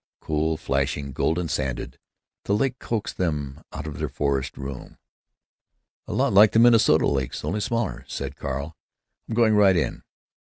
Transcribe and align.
Cool, 0.19 0.57
flashing, 0.57 1.11
golden 1.11 1.47
sanded, 1.47 1.99
the 2.45 2.55
lake 2.55 2.79
coaxed 2.79 3.17
them 3.17 3.61
out 3.71 3.85
of 3.85 3.99
their 3.99 4.09
forest 4.09 4.57
room. 4.57 4.97
"A 6.07 6.13
lot 6.13 6.33
like 6.33 6.53
the 6.53 6.57
Minnesota 6.57 7.05
lakes, 7.05 7.45
only 7.45 7.59
smaller," 7.59 8.03
said 8.07 8.35
Carl. 8.35 8.75
"I'm 9.29 9.35
going 9.35 9.53
right 9.53 9.75
in. 9.77 10.01